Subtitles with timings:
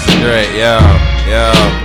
[0.00, 0.80] straight, yeah,
[1.28, 1.84] yeah.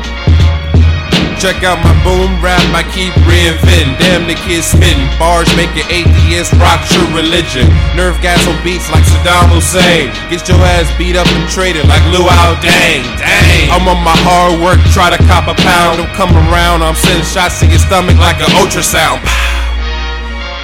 [1.39, 3.95] Check out my boom rap, I keep reinventing.
[3.95, 7.63] Damn, the kids spitting bars, making atheists rock true religion.
[7.95, 10.11] Nerve gas on beats like Saddam Hussein.
[10.27, 13.07] Get your ass beat up and traded like Luau Dang.
[13.15, 13.71] Dang.
[13.71, 16.03] I'm on my hard work, try to cop a pound.
[16.03, 19.23] Don't come around, I'm sending shots to your stomach like an ultrasound.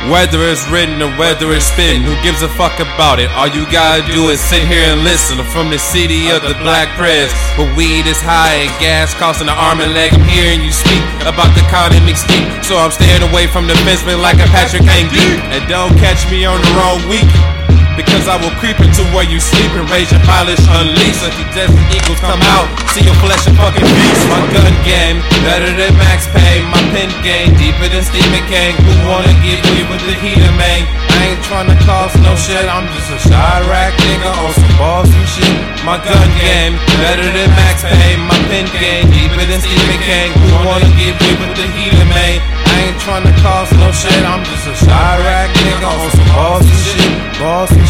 [0.06, 3.26] Whether it's written or whether it's spitting, who gives a fuck about it?
[3.34, 5.40] All you gotta do is sit here and listen.
[5.42, 9.50] I'm from the city of the black press, but weed is high and gas costing
[9.50, 10.14] an arm and leg.
[10.14, 14.22] I'm hearing you speak about the economic steep, so I'm staying away from the fenceman
[14.22, 15.42] like a Patrick Angie.
[15.50, 17.75] And don't catch me on the wrong week.
[17.96, 21.24] Because I will creep into where you sleep and raise your polish unleash.
[21.24, 24.24] Let the desert eagles come out, see your flesh and fucking beast.
[24.28, 26.68] My gun game, better than Max Payne.
[26.68, 28.76] My pen game, deeper than Stephen King.
[28.84, 30.84] Who wanna get me with the heater, man?
[31.08, 35.28] I ain't tryna cause no shit, I'm just a Chiraq nigga on some balls and
[35.32, 35.56] shit.
[35.88, 38.20] My gun game, better than Max Payne.
[38.28, 40.36] My pen game, deeper than Stephen King.
[40.36, 42.44] Who wanna get me with the heater, man?
[42.44, 46.82] I ain't tryna cause no shit, I'm just a Chiraq nigga on some balls and
[46.84, 47.40] shit.
[47.40, 47.85] Balls and.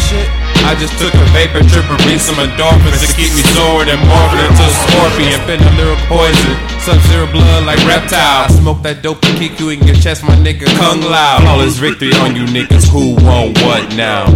[0.66, 4.02] I just took a vapor trip and read some endorphins to keep me soaring and
[4.02, 5.38] morphing into a scorpion.
[5.46, 8.44] A lyrical poison, sub zero blood like reptile.
[8.44, 10.66] I smoke that dope to kick you in your chest, my nigga.
[10.74, 11.38] Kung Lao.
[11.38, 14.26] Flawless victory on you niggas who want what now?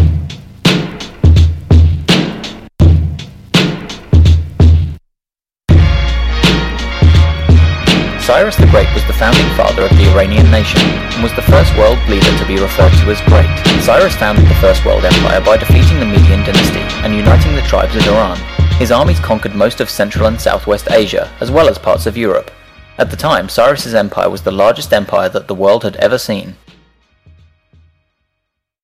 [8.23, 11.77] Cyrus the Great was the founding father of the Iranian nation and was the first
[11.77, 13.70] world leader to be referred to as great.
[13.91, 17.97] Cyrus founded the First World Empire by defeating the Median dynasty and uniting the tribes
[17.97, 18.39] of Iran.
[18.79, 22.53] His armies conquered most of Central and Southwest Asia, as well as parts of Europe.
[22.99, 26.55] At the time, Cyrus's empire was the largest empire that the world had ever seen.